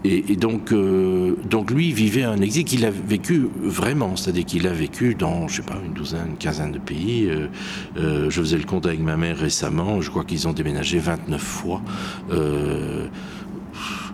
Et, 0.04 0.36
donc, 0.36 0.72
euh, 0.72 1.34
donc 1.50 1.72
lui 1.72 1.92
vivait 1.92 2.22
un 2.22 2.40
exil 2.40 2.64
qu'il 2.64 2.84
a 2.84 2.90
vécu 2.90 3.48
vraiment, 3.60 4.14
c'est-à-dire 4.14 4.44
qu'il 4.44 4.66
a 4.68 4.72
vécu 4.72 5.16
dans, 5.16 5.48
je 5.48 5.56
sais 5.56 5.62
pas, 5.62 5.78
une 5.84 5.92
douzaine, 5.92 6.28
une 6.30 6.36
quinzaine 6.36 6.70
de 6.70 6.78
pays. 6.78 7.28
Euh, 7.28 7.48
euh, 7.96 8.30
je 8.30 8.40
faisais 8.40 8.58
le 8.58 8.64
compte 8.64 8.86
avec 8.86 9.00
ma 9.00 9.16
mère 9.16 9.36
récemment, 9.36 10.00
je 10.00 10.10
crois 10.10 10.24
qu'ils 10.24 10.46
ont 10.46 10.52
déménagé 10.52 10.98
29 10.98 11.40
fois 11.40 11.82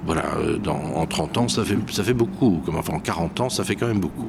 voilà, 0.06 0.24
euh, 0.38 0.58
dans, 0.58 0.80
en 0.96 1.06
30 1.06 1.38
ans, 1.38 1.48
ça 1.48 1.64
fait, 1.64 1.76
ça 1.90 2.04
fait 2.04 2.14
beaucoup. 2.14 2.62
Comme, 2.64 2.76
enfin, 2.76 2.94
en 2.94 3.00
40 3.00 3.40
ans, 3.40 3.48
ça 3.48 3.64
fait 3.64 3.74
quand 3.74 3.86
même 3.86 4.00
beaucoup. 4.00 4.28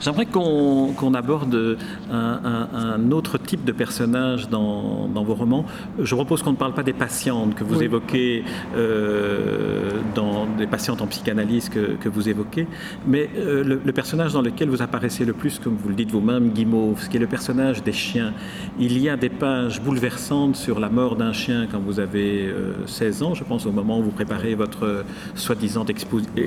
J'aimerais 0.00 0.26
qu'on 0.26 1.14
aborde 1.14 1.78
un, 2.10 3.10
autre 3.10 3.38
type 3.38 3.64
de 3.64 3.72
personnage 3.72 4.48
dans, 4.48 5.08
dans 5.08 5.22
vos 5.22 5.34
romans. 5.34 5.64
Je 5.98 6.14
propose 6.14 6.42
qu'on 6.42 6.52
ne 6.52 6.56
parle 6.56 6.74
pas 6.74 6.82
des 6.82 6.92
patientes 6.92 7.54
que 7.54 7.64
vous 7.64 7.82
évoquez, 7.82 8.44
euh, 8.76 9.90
dans 10.14 10.46
des 10.46 10.66
patientes 10.66 11.02
en 11.02 11.06
psychanalyse 11.06 11.68
que, 11.68 11.96
que 12.00 12.08
vous 12.08 12.28
évoquez, 12.28 12.66
mais 13.06 13.28
euh, 13.36 13.80
le, 13.84 13.92
personnage 13.92 14.32
dans 14.32 14.42
lequel 14.42 14.70
vous 14.70 14.82
apparaissez 14.82 15.24
le 15.24 15.34
plus, 15.34 15.58
comme 15.58 15.76
vous 15.76 15.88
le 15.88 15.94
dites 15.94 16.10
vous-même, 16.10 16.50
Guimauve, 16.50 17.02
ce 17.02 17.08
qui 17.08 17.18
est 17.18 17.20
le 17.20 17.26
personnage 17.26 17.82
des 17.82 17.92
chiens. 17.92 18.32
Il 18.78 18.98
y 18.98 19.08
a 19.08 19.16
des 19.16 19.28
pages 19.28 19.82
bouleversantes 19.82 20.56
sur 20.56 20.80
la 20.80 20.88
mort 20.88 21.16
d'un 21.16 21.32
chien 21.32 21.66
quand 21.70 21.80
vous 21.80 22.00
avez 22.00 22.52
16 22.86 23.22
ans, 23.22 23.34
je 23.34 23.44
pense, 23.44 23.66
au 23.66 23.72
moment 23.72 23.98
où 23.98 24.02
vous 24.02 24.10
préparez 24.10 24.54
votre 24.54 25.01
soi-disant 25.34 25.84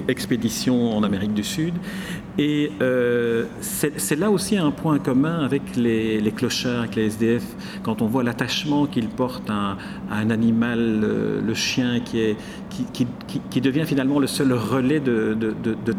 expédition 0.07 0.95
en 0.95 1.03
Amérique 1.03 1.33
du 1.33 1.43
Sud. 1.43 1.73
Et 2.37 2.71
c'est 3.61 4.19
là 4.19 4.29
aussi 4.29 4.57
un 4.57 4.71
point 4.71 4.99
commun 4.99 5.43
avec 5.43 5.75
les, 5.75 6.33
clochards, 6.35 6.79
avec 6.79 6.95
les 6.95 7.05
SDF, 7.05 7.43
quand 7.83 8.01
on 8.01 8.07
voit 8.07 8.23
l'attachement 8.23 8.85
qu'ils 8.87 9.07
portent 9.07 9.49
à, 9.49 9.77
un 10.11 10.29
animal, 10.29 11.01
le 11.45 11.53
chien, 11.53 12.01
qui, 12.01 13.61
devient 13.61 13.85
finalement 13.85 14.19
le 14.19 14.27
seul 14.27 14.53
relais 14.53 14.99
de, 14.99 15.35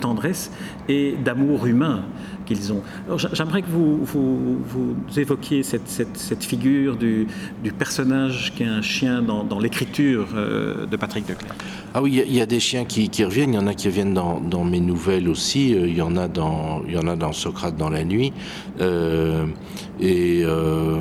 tendresse 0.00 0.50
et 0.88 1.16
d'amour 1.25 1.66
humain 1.66 2.02
qu'ils 2.44 2.72
ont. 2.72 2.82
J'aimerais 3.32 3.62
que 3.62 3.68
vous, 3.68 4.96
évoquiez 5.16 5.62
cette, 5.62 6.44
figure 6.44 6.96
du, 6.96 7.26
du, 7.62 7.72
personnage 7.72 8.52
qui 8.54 8.62
est 8.62 8.66
un 8.66 8.82
chien 8.82 9.22
dans, 9.22 9.58
l'écriture 9.58 10.28
euh, 10.34 10.86
de 10.86 10.96
Patrick 10.96 11.28
Leclerc. 11.28 11.54
Ah 11.94 12.02
oui, 12.02 12.22
il 12.26 12.34
y, 12.34 12.40
a 12.42 12.45
des 12.46 12.60
chiens 12.60 12.84
qui, 12.84 13.08
reviennent, 13.24 13.52
il 13.52 13.56
y 13.56 13.58
en 13.58 13.66
a 13.66 13.74
qui 13.74 13.88
reviennent 13.88 14.14
dans, 14.14 14.64
mes 14.64 14.80
nouvelles 14.80 15.28
aussi, 15.28 15.74
euh, 15.74 15.86
il 15.86 15.96
y, 15.96 16.02
en 16.02 16.16
a 16.16 16.28
dans, 16.28 16.82
il 16.86 16.94
y 16.94 16.98
en 16.98 17.06
a 17.06 17.16
dans 17.16 17.32
Socrate 17.32 17.76
dans 17.76 17.90
la 17.90 18.04
nuit. 18.04 18.32
Euh, 18.80 19.46
et 20.00 20.42
euh, 20.44 20.96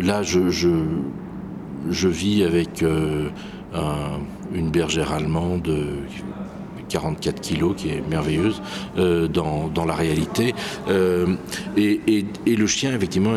là, 0.00 0.22
je, 0.22 0.50
je, 0.50 2.08
vis 2.08 2.44
avec 2.44 2.82
un, 2.82 4.20
une 4.54 4.70
bergère 4.70 5.12
allemande 5.12 5.70
44 6.88 7.40
kilos, 7.40 7.74
qui 7.76 7.88
est 7.88 8.02
merveilleuse 8.08 8.62
dans, 8.96 9.68
dans, 9.68 9.84
la 9.84 9.94
réalité. 9.94 10.54
Et, 11.76 12.00
et, 12.46 12.56
le 12.56 12.66
chien, 12.66 12.94
effectivement, 12.94 13.36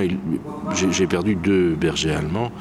j'ai 0.92 1.08
perdu 1.08 1.36
deux 1.36 1.76
bergers 1.76 2.12
allemands. 2.12 2.52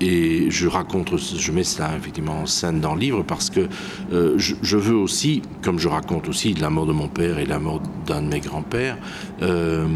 Et 0.00 0.50
je 0.50 0.66
raconte, 0.66 1.16
je 1.16 1.52
mets 1.52 1.64
cela 1.64 1.94
effectivement 1.96 2.40
en 2.40 2.46
scène 2.46 2.80
dans 2.80 2.94
le 2.94 3.00
livre 3.00 3.22
parce 3.22 3.50
que 3.50 3.68
euh, 4.12 4.34
je, 4.38 4.76
veux 4.76 4.94
aussi, 4.94 5.42
comme 5.62 5.78
je 5.78 5.88
raconte 5.88 6.28
aussi 6.28 6.54
la 6.54 6.70
mort 6.70 6.86
de 6.86 6.92
mon 6.92 7.08
père 7.08 7.38
et 7.38 7.46
la 7.46 7.58
mort 7.58 7.82
d'un 8.06 8.22
de 8.22 8.28
mes 8.28 8.40
grands-pères, 8.40 8.96
euh, 9.42 9.86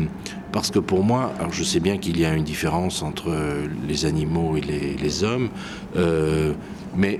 parce 0.53 0.71
que 0.71 0.79
pour 0.79 1.03
moi, 1.03 1.33
alors 1.39 1.53
je 1.53 1.65
sais 1.65 1.81
bien 1.81 1.97
qu'il 1.97 2.19
y 2.19 2.25
a 2.25 2.35
une 2.35 2.45
différence 2.45 3.03
entre 3.03 3.35
les 3.89 4.05
animaux 4.05 4.57
et 4.57 4.61
les, 4.61 5.25
hommes, 5.25 5.49
euh, 5.97 6.53
mais 6.97 7.19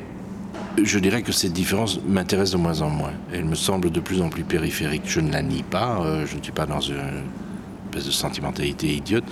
je 0.83 0.99
dirais 0.99 1.23
que 1.23 1.33
cette 1.33 1.53
différence 1.53 2.01
m'intéresse 2.07 2.51
de 2.51 2.59
moins 2.59 2.83
en 2.83 2.91
moins. 2.91 3.13
Elle 3.33 3.45
me 3.45 3.55
semble 3.55 3.91
de 3.91 4.01
plus 4.01 4.21
en 4.21 4.29
plus 4.29 4.45
périphérique. 4.45 5.03
Je 5.07 5.21
ne 5.21 5.33
la 5.33 5.43
nie 5.43 5.63
pas, 5.63 6.03
je 6.27 6.37
ne 6.37 6.43
suis 6.43 6.53
pas 6.53 6.67
dans 6.67 6.81
une 6.81 6.97
de 8.03 8.11
sentimentalité 8.11 8.95
idiote. 8.95 9.25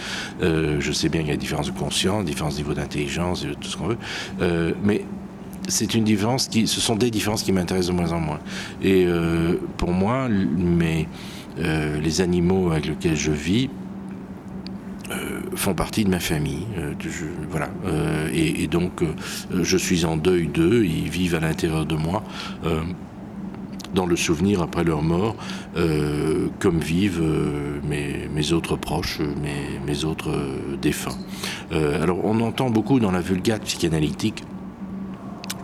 Euh, 0.42 0.76
je 0.80 0.92
sais 0.92 1.08
bien 1.08 1.22
qu'il 1.22 1.30
y 1.30 1.34
a 1.34 1.36
différence 1.36 1.66
de 1.66 1.78
conscience, 1.78 2.24
différence 2.24 2.54
de 2.54 2.58
niveau 2.58 2.74
d'intelligence 2.74 3.46
tout 3.60 3.68
ce 3.68 3.76
qu'on 3.76 3.88
veut. 3.88 3.98
Euh, 4.40 4.72
mais 4.82 5.04
c'est 5.68 5.94
une 5.94 6.04
différence 6.04 6.48
qui, 6.48 6.66
ce 6.66 6.80
sont 6.80 6.96
des 6.96 7.10
différences 7.10 7.42
qui 7.42 7.52
m'intéressent 7.52 7.94
de 7.94 8.00
moins 8.00 8.12
en 8.12 8.20
moins. 8.20 8.40
Et 8.82 9.04
euh, 9.06 9.56
pour 9.76 9.92
moi, 9.92 10.28
mes, 10.28 11.08
les 11.56 12.20
animaux 12.20 12.70
avec 12.70 12.86
lesquels 12.86 13.16
je 13.16 13.32
vis 13.32 13.68
font 15.54 15.74
partie 15.74 16.04
de 16.04 16.08
ma 16.08 16.18
famille. 16.18 16.66
Voilà. 17.50 17.68
Et, 18.32 18.66
donc, 18.68 19.02
je 19.52 19.76
suis 19.76 20.06
en 20.06 20.16
deuil 20.16 20.46
d'eux. 20.46 20.84
Ils 20.84 21.10
vivent 21.10 21.34
à 21.34 21.40
l'intérieur 21.40 21.84
de 21.84 21.94
moi. 21.94 22.24
Euh, 23.92 24.02
dans 24.02 24.06
le 24.06 24.16
souvenir 24.16 24.62
après 24.62 24.84
leur 24.84 25.02
mort, 25.02 25.36
euh, 25.76 26.48
comme 26.58 26.78
vivent 26.78 27.22
euh, 27.22 27.80
mes, 28.34 28.52
autres 28.52 28.76
proches, 28.76 29.20
mes, 29.20 29.78
mes 29.86 30.04
autres 30.04 30.30
euh, 30.30 30.76
défunts. 30.80 31.16
alors 31.70 32.24
on 32.24 32.40
entend 32.40 32.70
beaucoup 32.70 33.00
dans 33.00 33.10
la 33.10 33.20
vulgate 33.20 33.62
psychanalytique 33.62 34.44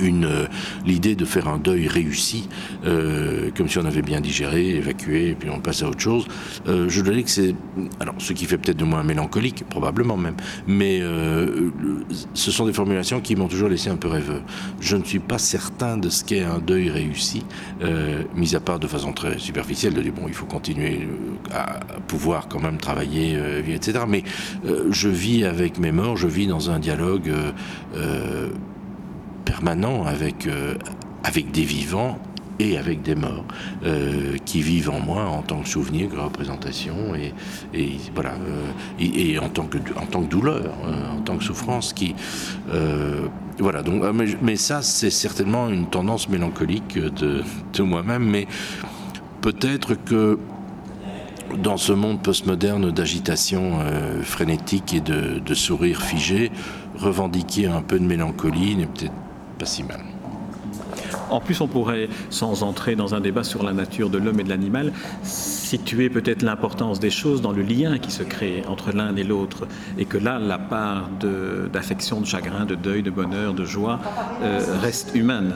une 0.00 0.24
euh, 0.24 0.46
l'idée 0.86 1.14
de 1.14 1.24
faire 1.24 1.48
un 1.48 1.58
deuil 1.58 1.88
réussi 1.88 2.48
euh, 2.84 3.50
comme 3.56 3.68
si 3.68 3.78
on 3.78 3.84
avait 3.84 4.02
bien 4.02 4.20
digéré 4.20 4.76
évacué 4.76 5.30
et 5.30 5.34
puis 5.34 5.50
on 5.50 5.60
passe 5.60 5.82
à 5.82 5.88
autre 5.88 6.00
chose. 6.00 6.26
Euh, 6.66 6.88
je 6.88 7.00
dirais 7.02 7.22
que 7.22 7.30
c'est 7.30 7.54
alors 8.00 8.14
ce 8.18 8.32
qui 8.32 8.46
fait 8.46 8.58
peut-être 8.58 8.76
de 8.76 8.84
moi 8.84 9.02
mélancolique 9.02 9.64
probablement 9.68 10.16
même 10.16 10.36
mais 10.66 10.98
euh, 11.00 11.70
ce 12.34 12.50
sont 12.50 12.66
des 12.66 12.72
formulations 12.72 13.20
qui 13.20 13.36
m'ont 13.36 13.48
toujours 13.48 13.68
laissé 13.68 13.90
un 13.90 13.96
peu 13.96 14.08
rêveux. 14.08 14.42
Je 14.80 14.96
ne 14.96 15.04
suis 15.04 15.18
pas 15.18 15.38
certain 15.38 15.96
de 15.96 16.08
ce 16.08 16.24
qu'est 16.24 16.42
un 16.42 16.58
deuil 16.58 16.90
réussi 16.90 17.44
euh, 17.82 18.22
mis 18.34 18.54
à 18.54 18.60
part 18.60 18.78
de 18.78 18.86
façon 18.86 19.12
très 19.12 19.38
superficielle 19.38 19.94
de 19.94 20.02
dire 20.02 20.12
bon 20.12 20.28
il 20.28 20.34
faut 20.34 20.46
continuer 20.46 21.00
euh, 21.02 21.54
à 21.54 21.80
pouvoir 22.06 22.48
quand 22.48 22.60
même 22.60 22.78
travailler 22.78 23.38
etc 23.68 24.00
mais 24.08 24.22
je 24.90 25.08
vis 25.08 25.44
avec 25.44 25.78
mes 25.78 25.92
morts 25.92 26.16
je 26.16 26.28
vis 26.28 26.46
dans 26.46 26.70
un 26.70 26.78
dialogue 26.78 27.30
permanent 29.48 30.04
avec, 30.04 30.46
euh, 30.46 30.74
avec 31.24 31.50
des 31.50 31.62
vivants 31.62 32.18
et 32.58 32.76
avec 32.76 33.02
des 33.02 33.14
morts 33.14 33.44
euh, 33.86 34.36
qui 34.44 34.60
vivent 34.60 34.90
en 34.90 35.00
moi 35.00 35.24
en 35.24 35.42
tant 35.42 35.60
que 35.62 35.68
souvenir, 35.68 36.10
que 36.10 36.16
représentation 36.16 37.14
et, 37.14 37.32
voilà 38.14 38.32
euh, 38.32 38.72
et, 39.00 39.38
en 39.38 39.48
tant 39.48 39.64
que 39.64 39.78
en 39.96 40.06
tant 40.06 40.22
que 40.22 40.28
douleur, 40.28 40.74
en 41.16 41.22
tant 41.22 41.38
que 41.38 41.44
souffrance 41.44 41.92
qui 41.92 42.14
voilà 43.58 43.82
donc 43.82 44.02
mais, 44.42 44.56
ça 44.56 44.82
c'est 44.82 45.10
certainement 45.10 45.68
une 45.68 45.86
tendance 45.86 46.28
mélancolique 46.28 46.98
de, 46.98 47.42
de 47.72 47.82
moi-même 47.82 48.24
mais 48.24 48.46
peut-être 49.40 49.94
que 49.94 50.38
dans 51.62 51.78
ce 51.78 51.92
monde 51.92 52.20
postmoderne 52.22 52.90
d'agitation 52.90 53.78
frénétique 54.22 54.92
et 54.94 55.00
de, 55.00 55.38
de 55.38 55.54
sourire 55.54 56.02
figé 56.02 56.50
revendiquer 56.98 57.66
un 57.66 57.82
peu 57.82 57.98
de 57.98 58.04
mélancolie 58.04 58.76
n'est 58.76 58.86
peut-être 58.86 59.12
pas 59.58 59.66
si 59.66 59.82
mal. 59.82 60.07
En 61.30 61.40
plus, 61.40 61.60
on 61.60 61.68
pourrait, 61.68 62.08
sans 62.30 62.62
entrer 62.62 62.96
dans 62.96 63.14
un 63.14 63.20
débat 63.20 63.44
sur 63.44 63.62
la 63.62 63.72
nature 63.72 64.10
de 64.10 64.18
l'homme 64.18 64.40
et 64.40 64.44
de 64.44 64.48
l'animal, 64.48 64.92
situer 65.22 66.08
peut-être 66.08 66.42
l'importance 66.42 67.00
des 67.00 67.10
choses 67.10 67.42
dans 67.42 67.52
le 67.52 67.62
lien 67.62 67.98
qui 67.98 68.10
se 68.10 68.22
crée 68.22 68.62
entre 68.68 68.92
l'un 68.92 69.14
et 69.16 69.24
l'autre, 69.24 69.66
et 69.98 70.04
que 70.04 70.18
là, 70.18 70.38
la 70.38 70.58
part 70.58 71.10
d'affection, 71.72 72.16
de, 72.18 72.22
de 72.22 72.26
chagrin, 72.26 72.64
de 72.64 72.74
deuil, 72.74 73.02
de 73.02 73.10
bonheur, 73.10 73.54
de 73.54 73.64
joie 73.64 74.00
euh, 74.42 74.60
reste 74.80 75.14
humaine. 75.14 75.52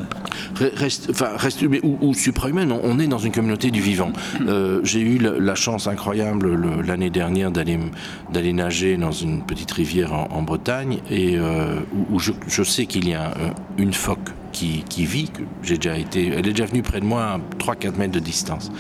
Reste, 0.77 1.09
enfin, 1.11 1.31
reste 1.37 1.63
humaine 1.63 1.81
ou, 1.83 1.99
ou 2.01 2.15
suprahumaine. 2.15 2.73
On 2.73 2.99
est 2.99 3.07
dans 3.07 3.19
une 3.19 3.33
communauté 3.33 3.71
du 3.71 3.81
vivant. 3.81 4.13
Euh, 4.47 4.81
J'ai 4.85 5.01
eu 5.01 5.19
la, 5.19 5.39
la 5.39 5.55
chance 5.55 5.87
incroyable 5.87 6.83
l'année 6.83 7.11
dernière 7.11 7.51
d'aller 7.51 7.79
d'aller 8.33 8.53
nager 8.53 8.97
dans 8.97 9.13
une 9.13 9.43
petite 9.43 9.71
rivière 9.73 10.13
en, 10.13 10.29
en 10.31 10.43
Bretagne 10.43 10.99
et 11.11 11.39
euh, 11.39 11.77
où, 11.95 12.17
où 12.17 12.19
je, 12.19 12.33
je 12.47 12.63
sais 12.63 12.87
qu'il 12.87 13.09
y 13.09 13.15
a 13.15 13.33
une 13.79 13.93
phoque 13.93 14.31
qui, 14.53 15.05
vit, 15.05 15.31
elle 15.65 15.73
est 16.39 16.43
déjà 16.43 16.67
venue 16.67 16.83
près 16.83 17.01
de 17.01 17.07
moi 17.07 17.25
à 17.25 17.39
3-4 17.59 17.97
mètres 17.97 18.13
de 18.13 18.21
distance. 18.21 18.71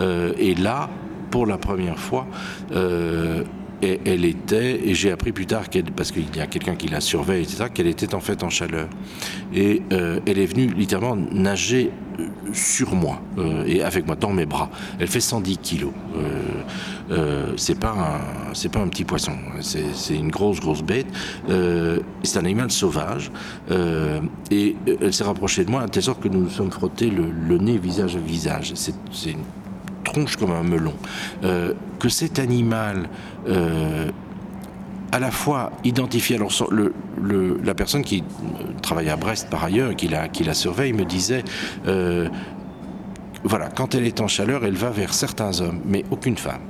Euh, 0.00 0.32
et 0.38 0.54
là, 0.54 0.88
pour 1.30 1.46
la 1.46 1.58
première 1.58 1.98
fois, 1.98 2.26
euh, 2.72 3.44
et 3.82 4.00
elle 4.04 4.24
était, 4.24 4.88
et 4.88 4.94
j'ai 4.94 5.10
appris 5.10 5.32
plus 5.32 5.46
tard, 5.46 5.68
qu 5.68 5.82
parce 5.94 6.12
qu'il 6.12 6.34
y 6.34 6.40
a 6.40 6.46
quelqu'un 6.46 6.76
qui 6.76 6.88
la 6.88 7.00
surveille, 7.00 7.42
etc., 7.42 7.66
qu'elle 7.72 7.86
était 7.86 8.14
en 8.14 8.20
fait 8.20 8.42
en 8.42 8.50
chaleur. 8.50 8.88
Et 9.54 9.82
euh, 9.92 10.20
elle 10.26 10.38
est 10.38 10.46
venue 10.46 10.66
littéralement 10.66 11.16
nager 11.32 11.90
euh, 12.18 12.28
sur 12.52 12.94
moi, 12.94 13.20
euh, 13.38 13.64
et 13.66 13.82
avec 13.82 14.06
moi, 14.06 14.16
dans 14.16 14.32
mes 14.32 14.46
bras. 14.46 14.70
Elle 14.98 15.08
fait 15.08 15.20
110 15.20 15.58
kilos. 15.58 15.92
Euh, 17.10 17.52
c'est 17.56 17.78
pas, 17.78 17.92
un, 17.92 18.68
pas 18.68 18.80
un 18.80 18.88
petit 18.88 19.04
poisson, 19.04 19.32
c'est 19.60 20.14
une 20.14 20.30
grosse, 20.30 20.60
grosse 20.60 20.82
bête. 20.82 21.06
C'est 22.22 22.38
un 22.38 22.44
animal 22.44 22.70
sauvage. 22.70 23.30
Et 24.50 24.76
elle 25.00 25.12
s'est 25.12 25.24
rapprochée 25.24 25.64
de 25.64 25.70
moi 25.70 25.82
à 25.82 25.88
telle 25.88 26.02
sorte 26.02 26.22
que 26.22 26.28
nous 26.28 26.40
nous 26.40 26.50
sommes 26.50 26.72
frottés 26.72 27.10
le, 27.10 27.30
le 27.30 27.58
nez 27.58 27.78
visage 27.78 28.16
à 28.16 28.18
visage. 28.18 28.72
C'est 28.74 29.30
une 29.30 29.44
tronche 30.06 30.36
comme 30.36 30.52
un 30.52 30.62
melon. 30.62 30.94
Euh, 31.44 31.74
que 31.98 32.08
cet 32.08 32.38
animal 32.38 33.08
euh, 33.48 34.10
à 35.12 35.18
la 35.18 35.30
fois 35.30 35.72
identifié 35.84 36.36
alors 36.36 36.52
le, 36.70 37.60
la 37.64 37.74
personne 37.74 38.02
qui 38.02 38.22
travaille 38.82 39.08
à 39.08 39.16
Brest 39.16 39.48
par 39.50 39.64
ailleurs 39.64 39.94
qui 39.96 40.08
la, 40.08 40.28
qui 40.28 40.44
la 40.44 40.54
surveille 40.54 40.92
me 40.92 41.04
disait 41.04 41.44
euh, 41.86 42.28
voilà 43.44 43.68
quand 43.68 43.94
elle 43.94 44.04
est 44.04 44.20
en 44.20 44.28
chaleur 44.28 44.64
elle 44.64 44.74
va 44.74 44.90
vers 44.90 45.14
certains 45.14 45.60
hommes 45.60 45.80
mais 45.86 46.04
aucune 46.10 46.36
femme 46.36 46.60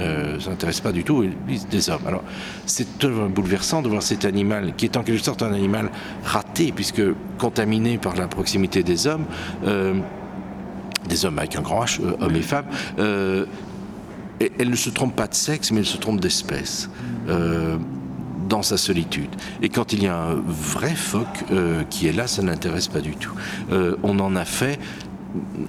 euh, 0.00 0.40
s'intéresse 0.40 0.80
pas 0.80 0.92
du 0.92 1.04
tout 1.04 1.24
des 1.70 1.90
hommes 1.90 2.06
alors 2.06 2.22
c'est 2.64 2.88
bouleversant 3.06 3.82
de 3.82 3.88
voir 3.88 4.02
cet 4.02 4.24
animal 4.24 4.72
qui 4.76 4.86
est 4.86 4.96
en 4.96 5.02
quelque 5.02 5.22
sorte 5.22 5.42
un 5.42 5.52
animal 5.52 5.90
raté 6.24 6.72
puisque 6.72 7.02
contaminé 7.38 7.98
par 7.98 8.16
la 8.16 8.28
proximité 8.28 8.82
des 8.82 9.06
hommes 9.06 9.26
euh, 9.66 9.94
des 11.08 11.24
hommes 11.24 11.38
avec 11.38 11.56
un 11.56 11.62
grand 11.62 11.84
H, 11.84 12.00
euh, 12.00 12.16
hommes 12.20 12.36
et 12.36 12.42
femmes, 12.42 12.66
euh, 12.98 13.46
elle 14.58 14.70
ne 14.70 14.76
se 14.76 14.90
trompe 14.90 15.14
pas 15.16 15.26
de 15.26 15.34
sexe, 15.34 15.70
mais 15.70 15.80
elle 15.80 15.86
se 15.86 15.98
trompe 15.98 16.20
d'espèce. 16.20 16.88
Euh, 17.28 17.76
dans 18.48 18.62
sa 18.62 18.76
solitude. 18.76 19.28
Et 19.62 19.68
quand 19.68 19.92
il 19.92 20.02
y 20.02 20.08
a 20.08 20.16
un 20.16 20.34
vrai 20.34 20.96
phoque 20.96 21.44
qui 21.88 22.08
est 22.08 22.12
là, 22.12 22.26
ça 22.26 22.42
n'intéresse 22.42 22.88
pas 22.88 23.00
du 23.00 23.14
tout. 23.14 23.30
On 24.02 24.18
en 24.18 24.34
a 24.34 24.44
fait 24.44 24.80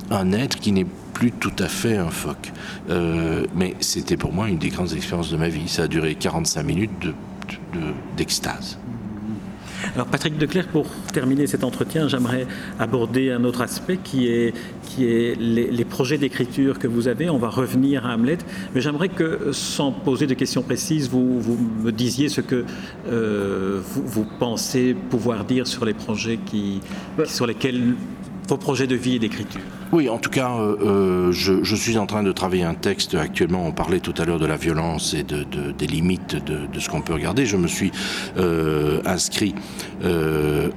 un 0.10 0.32
être 0.32 0.60
qui 0.60 0.72
n'est 0.72 0.88
plus 1.14 1.32
tout 1.32 1.54
à 1.60 1.68
fait 1.68 1.98
un 1.98 2.10
phoque. 2.10 2.52
Mais 2.90 3.76
c'était 3.82 4.18
pour 4.18 4.34
moi 4.34 4.50
une 4.50 4.58
des 4.58 4.70
grandes 4.70 4.94
expériences 4.94 5.30
de 5.30 5.38
ma 5.38 5.50
vie. 5.50 5.68
Ça 5.68 5.84
a 5.84 5.88
duré 5.88 6.16
45 6.16 6.64
minutes 6.64 7.14
d'extase. 8.18 8.72
De, 8.72 8.78
de, 8.78 8.81
Alors 9.94 10.08
Patrick 10.08 10.38
Declerc, 10.38 10.68
pour 10.68 10.86
terminer 11.12 11.48
cet 11.48 11.66
entretien, 11.66 12.08
j'aimerais 12.08 12.48
aborder 12.80 13.30
un 13.32 13.44
autre 13.44 13.62
aspect 13.62 13.98
qui 14.02 14.28
est, 14.28 14.54
qui 14.84 15.06
est 15.06 15.36
les, 15.38 15.86
projets 15.86 16.18
d'écriture 16.18 16.80
que 16.80 16.88
vous 16.88 17.10
avez. 17.10 17.30
On 17.30 17.38
va 17.38 17.50
revenir 17.50 18.06
à 18.06 18.14
Hamlet, 18.14 18.38
mais 18.74 18.80
j'aimerais 18.80 19.10
que, 19.10 19.52
sans 19.52 19.92
poser 19.92 20.28
de 20.28 20.34
questions 20.34 20.64
précises, 20.64 21.10
vous, 21.10 21.42
vous 21.42 21.58
me 21.84 21.92
disiez 21.92 22.30
ce 22.30 22.40
que 22.40 22.64
euh, 23.10 23.82
vous, 23.84 24.26
pensez 24.40 24.96
pouvoir 25.10 25.44
dire 25.44 25.68
sur 25.68 25.84
les 25.84 25.94
projets 25.94 26.40
qui, 26.46 26.80
sur 27.26 27.46
lesquels 27.46 27.96
vos 28.48 28.58
projets 28.58 28.88
de 28.88 28.96
vie 28.96 29.18
et 29.18 29.20
d'écriture. 29.20 29.62
Oui, 29.92 30.08
en 30.08 30.18
tout 30.18 30.30
cas, 30.30 30.52
euh, 30.52 30.78
euh, 30.82 31.32
je, 31.34 31.76
suis 31.76 31.98
en 31.98 32.06
train 32.06 32.24
de 32.24 32.32
travailler 32.32 32.64
un 32.64 32.76
texte 32.76 33.14
actuellement. 33.14 33.66
On 33.68 33.74
parlait 33.74 34.00
tout 34.00 34.14
à 34.18 34.24
l'heure 34.24 34.40
de 34.40 34.46
la 34.46 34.56
violence 34.56 35.14
et 35.14 35.24
de, 35.24 35.44
des 35.78 35.88
limites 35.88 36.38
de, 36.46 36.80
ce 36.80 36.88
qu'on 36.88 37.02
peut 37.02 37.14
regarder. 37.14 37.46
Je 37.46 37.58
me 37.58 37.68
suis 37.68 37.92
euh, 38.38 39.02
inscrit 39.06 39.54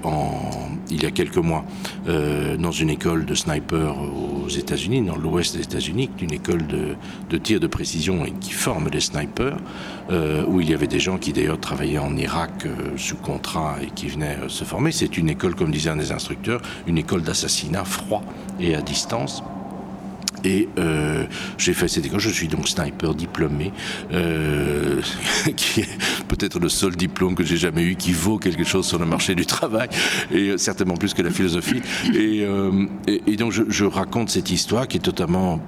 en, 0.03 0.31
il 0.91 1.03
y 1.03 1.07
a 1.07 1.13
quelques 1.13 1.37
mois 1.37 1.65
dans 2.59 2.73
une 2.73 2.91
école 2.91 3.25
de 3.25 3.35
sniper 3.35 3.95
aux 4.45 4.49
États-Unis, 4.49 5.03
dans 5.03 5.17
l'ouest 5.17 5.57
des 5.57 5.63
États-Unis, 5.63 6.11
une 6.21 6.33
école 6.33 6.67
de, 6.67 6.97
de, 7.31 7.39
tir 7.39 7.61
de 7.61 7.67
précision 7.67 8.25
et 8.25 8.33
qui 8.33 8.53
forme 8.53 8.91
des 8.91 9.01
snipers, 9.01 9.57
où 10.49 10.61
il 10.61 10.69
y 10.69 10.75
avait 10.75 10.87
des 10.87 11.01
gens 11.01 11.19
qui 11.19 11.33
d'ailleurs 11.33 11.61
travaillaient 11.61 11.99
en 11.99 12.17
Irak 12.17 12.67
sous 12.97 13.17
contrat 13.17 13.77
et 13.83 13.87
qui 13.87 14.09
venaient 14.09 14.37
se 14.49 14.65
former. 14.65 14.93
C'est 14.93 15.17
une 15.17 15.31
école, 15.31 15.55
comme 15.55 15.71
disait 15.71 15.91
un 15.91 15.97
des 15.97 16.13
instructeurs, 16.13 16.61
une 16.87 16.99
école 16.99 17.23
d'assassinat 17.23 17.85
froid 17.85 18.23
et 18.61 18.75
à 18.75 18.83
distance. 18.83 19.43
Et 20.45 20.69
euh, 20.79 21.25
j'ai 21.59 21.73
fait 21.73 21.89
cette 21.89 22.05
école, 22.05 22.21
je 22.21 22.31
suis 22.31 22.49
donc 22.49 22.69
sniper 22.69 23.15
diplômé, 23.15 23.73
euh, 24.13 25.01
qui 25.57 25.81
est 25.81 25.99
peut-être 26.29 26.59
le 26.59 26.69
seul 26.69 26.95
diplôme 26.97 27.35
que 27.35 27.45
j'ai 27.45 27.57
jamais 27.57 27.83
eu 27.83 27.97
qui 27.97 28.13
vaut 28.13 28.39
quelque 28.39 28.65
chose 28.65 28.87
sur 28.87 28.99
le 28.99 29.07
marché 29.07 29.35
du 29.35 29.47
travail, 29.47 29.89
et 30.31 30.51
euh, 30.51 30.57
certainement 30.59 30.97
plus 30.97 31.15
que 31.15 31.23
la 31.23 31.31
philosophie. 31.31 31.83
Et, 32.15 32.47
et, 33.09 33.37
donc 33.37 33.53
je, 33.53 33.85
raconte 33.85 34.31
cette 34.31 34.51
histoire 34.51 34.89
qui 34.89 34.97
est 34.97 35.01
totalement 35.01 35.61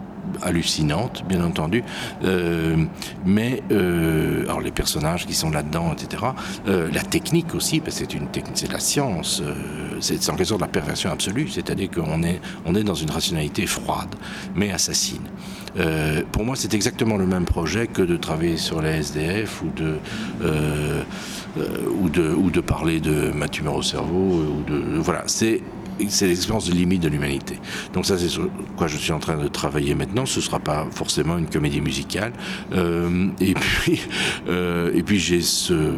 hallucinante, 0.43 1.25
bien 1.29 1.45
entendu, 1.45 1.83
euh, 2.25 2.77
mais 3.25 3.63
euh, 3.71 4.45
alors 4.45 4.61
les 4.61 4.71
personnages 4.71 5.27
qui 5.27 5.35
sont 5.35 5.51
là-dedans, 5.51 5.93
etc. 5.93 6.23
Euh, 6.69 6.89
la 6.93 7.03
technique 7.03 7.55
aussi, 7.55 7.81
parce 7.81 7.99
que 7.99 8.05
c'est 8.05 8.15
une 8.15 8.29
technique, 8.29 8.71
la 8.71 8.81
science, 8.81 9.43
c'est 10.01 10.17
en 10.29 10.35
quelque 10.35 10.49
sorte 10.49 10.61
la 10.61 10.69
perversion 10.69 11.11
absolue, 11.11 11.49
c'est-à-dire 11.49 11.91
qu'on 11.91 12.23
est 12.23 12.41
on 12.65 12.75
est 12.75 12.85
dans 12.85 12.95
une 12.95 13.11
rationalité 13.11 13.67
froide, 13.67 14.15
mais 14.55 14.71
assassine. 14.73 15.27
pour 16.33 16.45
moi, 16.45 16.57
c'est 16.57 16.75
exactement 16.75 17.17
le 17.17 17.27
même 17.27 17.45
projet 17.45 17.87
que 17.87 18.03
de 18.03 18.17
travailler 18.17 18.57
sur 18.57 18.81
les 18.83 19.01
SDF 19.01 19.63
ou 19.63 19.71
de 19.77 19.99
ou 22.01 22.09
de 22.09 22.29
ou 22.35 22.51
de 22.51 22.61
parler 22.61 23.01
de 23.01 23.31
ma 23.33 23.49
tumeur 23.49 23.77
au 23.77 23.83
cerveau 23.83 24.45
ou 24.59 24.63
de 24.71 24.99
voilà, 24.99 25.23
c'est 25.27 25.63
c'est 26.09 26.27
l'expérience 26.27 26.69
de 26.69 26.75
limite 26.75 27.03
de 27.03 27.09
l'humanité. 27.09 27.59
Donc 27.93 28.07
ça, 28.07 28.19
c'est 28.19 28.29
sur 28.29 28.49
quoi 28.77 28.87
je 28.87 28.97
suis 28.97 29.13
en 29.13 29.19
train 29.19 29.37
de 29.37 29.49
travailler 29.49 29.95
maintenant. 29.95 30.27
Ce 30.27 30.39
ne 30.39 30.45
sera 30.45 30.59
pas 30.59 30.87
forcément 30.91 31.39
une 31.39 31.49
comédie 31.49 31.81
musicale. 31.81 32.33
Euh, 32.73 33.29
et 33.41 33.55
puis, 33.55 34.01
euh, 34.49 34.91
et 34.95 35.03
puis 35.03 35.19
j'ai 35.19 35.43
ce, 35.43 35.95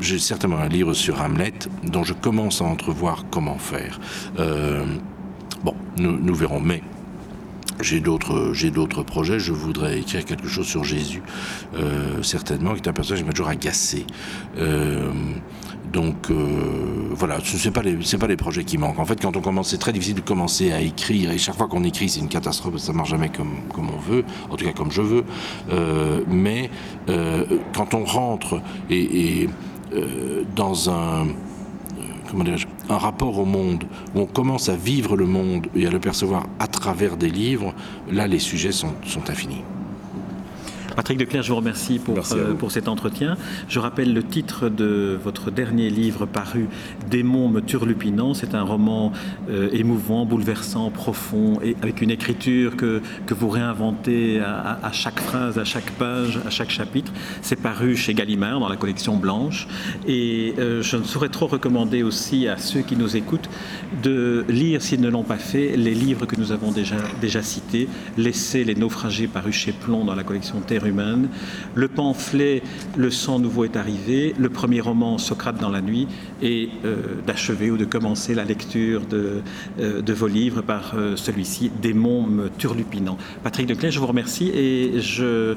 j'ai 0.00 0.18
certainement 0.18 0.58
un 0.58 0.68
livre 0.68 0.94
sur 0.94 1.20
Hamlet 1.20 1.54
dont 1.84 2.04
je 2.04 2.14
commence 2.14 2.60
à 2.60 2.64
entrevoir 2.64 3.24
comment 3.30 3.58
faire. 3.58 4.00
Euh, 4.38 4.84
bon, 5.64 5.74
nous, 5.98 6.34
verrons. 6.34 6.60
Mais 6.60 6.82
j'ai 7.80 8.00
d'autres, 8.00 9.02
projets. 9.02 9.38
Je 9.38 9.52
voudrais 9.52 9.98
écrire 9.98 10.24
quelque 10.24 10.48
chose 10.48 10.66
sur 10.66 10.84
Jésus, 10.84 11.22
euh, 11.76 12.22
certainement, 12.22 12.74
qui 12.74 12.80
est 12.80 12.88
un 12.88 12.92
personnage 12.92 13.20
qui 13.20 13.26
m'a 13.26 13.32
toujours 13.32 13.48
agacé. 13.48 14.06
Euh, 15.88 15.92
donc 15.92 16.30
euh, 16.30 16.34
voilà, 17.12 17.38
ce 17.42 17.62
n'est 17.66 17.72
pas, 17.72 17.82
les, 18.28 18.36
projets 18.36 18.64
qui 18.64 18.78
manquent. 18.78 18.98
En 18.98 19.04
fait, 19.04 19.20
quand 19.20 19.36
on 19.36 19.40
commence, 19.40 19.70
c'est 19.70 19.78
très 19.78 19.92
difficile 19.92 20.16
de 20.16 20.20
commencer 20.20 20.72
à 20.72 20.80
écrire. 20.80 21.30
Et 21.30 21.38
chaque 21.38 21.56
fois 21.56 21.68
qu'on 21.68 21.84
écrit, 21.84 22.08
c'est 22.08 22.20
une 22.20 22.28
catastrophe. 22.28 22.78
Ça 22.78 22.92
marche 22.92 23.10
jamais 23.10 23.30
comme, 23.30 23.60
on 23.76 24.10
veut, 24.10 24.24
en 24.50 24.56
tout 24.56 24.64
cas 24.64 24.72
comme 24.72 24.90
je 24.90 25.02
veux. 25.02 25.24
mais 26.28 26.70
quand 27.74 27.94
on 27.94 28.04
rentre 28.04 28.60
et, 28.90 29.48
dans 30.54 30.90
un 30.90 31.26
comment 32.30 32.44
un 32.90 32.98
rapport 32.98 33.38
au 33.38 33.46
monde, 33.46 33.84
où 34.14 34.20
on 34.20 34.26
commence 34.26 34.68
à 34.68 34.76
vivre 34.76 35.16
le 35.16 35.24
monde 35.24 35.66
et 35.74 35.86
à 35.86 35.90
le 35.90 35.98
percevoir 35.98 36.46
à 36.58 36.66
travers 36.66 37.16
des 37.16 37.30
livres, 37.30 37.72
là 38.10 38.26
les 38.26 38.38
sujets 38.38 38.72
sont 38.72 38.92
infinis. 39.28 39.62
Patrick 40.98 41.16
Declerc, 41.16 41.44
je 41.44 41.50
vous 41.50 41.56
remercie 41.58 42.00
pour, 42.00 42.18
euh, 42.32 42.54
pour 42.54 42.72
cet 42.72 42.88
entretien. 42.88 43.36
Je 43.68 43.78
rappelle 43.78 44.12
le 44.12 44.24
titre 44.24 44.68
de 44.68 45.16
votre 45.22 45.52
dernier 45.52 45.90
livre 45.90 46.26
paru, 46.26 46.66
Démons 47.08 47.48
me 47.48 47.60
turlupinant. 47.60 48.34
C'est 48.34 48.52
un 48.56 48.64
roman 48.64 49.12
euh, 49.48 49.68
émouvant, 49.72 50.26
bouleversant, 50.26 50.90
profond, 50.90 51.60
et 51.62 51.76
avec 51.82 52.02
une 52.02 52.10
écriture 52.10 52.76
que, 52.76 53.00
que 53.26 53.32
vous 53.32 53.48
réinventez 53.48 54.40
à, 54.40 54.90
chaque 54.90 55.20
phrase, 55.20 55.56
à 55.56 55.64
chaque 55.64 55.88
page, 55.92 56.40
à 56.44 56.50
chaque 56.50 56.70
chapitre. 56.70 57.12
C'est 57.42 57.62
paru 57.62 57.94
chez 57.94 58.12
Gallimard 58.12 58.58
dans 58.58 58.68
la 58.68 58.76
collection 58.76 59.18
Blanche. 59.18 59.68
Et 60.08 60.54
euh, 60.58 60.82
je 60.82 60.96
ne 60.96 61.04
saurais 61.04 61.28
trop 61.28 61.46
recommander 61.46 62.02
aussi 62.02 62.48
à 62.48 62.56
ceux 62.56 62.80
qui 62.80 62.96
nous 62.96 63.16
écoutent 63.16 63.50
de 64.02 64.44
lire, 64.48 64.82
s'ils 64.82 65.00
ne 65.00 65.08
l'ont 65.10 65.22
pas 65.22 65.38
fait, 65.38 65.76
les 65.76 65.94
livres 65.94 66.26
que 66.26 66.34
nous 66.34 66.50
avons 66.50 66.72
déjà, 66.72 66.96
déjà 67.20 67.40
cités. 67.40 67.88
Laissez 68.16 68.64
les 68.64 68.74
naufragés 68.74 69.28
parus 69.28 69.54
chez 69.54 69.70
Plomb 69.70 70.04
dans 70.04 70.16
la 70.16 70.24
collection 70.24 70.60
Terre 70.60 70.87
le 71.74 71.88
pamphlet 71.88 72.62
Le 72.96 73.10
sang 73.10 73.38
nouveau 73.38 73.64
est 73.64 73.76
arrivé, 73.76 74.34
le 74.38 74.48
premier 74.48 74.80
roman 74.80 75.18
Socrate 75.18 75.60
dans 75.60 75.70
la 75.70 75.80
nuit, 75.80 76.06
et 76.42 76.70
euh, 76.84 76.96
d'achever 77.26 77.70
ou 77.70 77.76
de 77.76 77.84
commencer 77.84 78.34
la 78.34 78.44
lecture 78.44 79.06
de, 79.06 79.42
euh, 79.80 80.02
de 80.02 80.12
vos 80.12 80.26
livres 80.26 80.62
par 80.62 80.92
euh, 80.96 81.16
celui-ci, 81.16 81.70
Démons 81.80 82.26
me 82.26 82.48
turlupinant. 82.48 83.18
Patrick 83.42 83.66
Declerc, 83.66 83.92
je 83.92 84.00
vous 84.00 84.06
remercie 84.06 84.48
et 84.48 85.00
je 85.00 85.54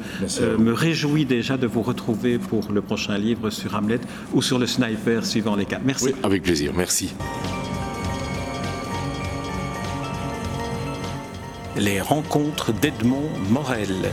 me 0.57 0.73
réjouis 0.73 1.25
déjà 1.25 1.57
de 1.57 1.67
vous 1.67 1.81
retrouver 1.81 2.37
pour 2.37 2.71
le 2.71 2.81
prochain 2.81 3.17
livre 3.17 3.49
sur 3.49 3.75
Hamlet 3.75 3.99
ou 4.33 4.41
sur 4.41 4.59
le 4.59 4.67
sniper, 4.67 5.25
suivant 5.25 5.55
les 5.55 5.65
cas. 5.65 5.79
Merci. 5.83 6.13
avec 6.23 6.43
plaisir, 6.43 6.73
merci. 6.75 7.13
Les 11.77 12.01
rencontres 12.01 12.73
d'Edmond 12.73 13.29
Morel. 13.49 14.11